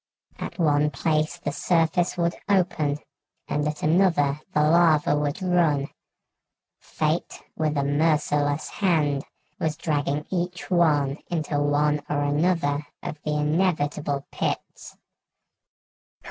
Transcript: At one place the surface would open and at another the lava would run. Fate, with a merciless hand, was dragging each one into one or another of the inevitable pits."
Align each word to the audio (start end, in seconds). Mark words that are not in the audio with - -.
At 0.39 0.57
one 0.57 0.89
place 0.89 1.37
the 1.37 1.51
surface 1.51 2.17
would 2.17 2.33
open 2.49 2.97
and 3.47 3.67
at 3.67 3.83
another 3.83 4.39
the 4.51 4.63
lava 4.63 5.15
would 5.15 5.43
run. 5.43 5.89
Fate, 6.79 7.43
with 7.55 7.77
a 7.77 7.83
merciless 7.83 8.67
hand, 8.69 9.25
was 9.59 9.77
dragging 9.77 10.25
each 10.31 10.71
one 10.71 11.19
into 11.27 11.59
one 11.61 12.01
or 12.09 12.23
another 12.23 12.87
of 13.03 13.21
the 13.21 13.35
inevitable 13.37 14.25
pits." 14.31 14.97